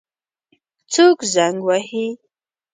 [0.93, 2.05] څوک زنګ وهي؟